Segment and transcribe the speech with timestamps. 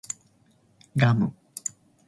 [0.97, 1.31] ガム